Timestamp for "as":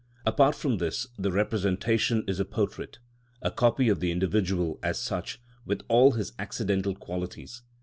4.81-4.97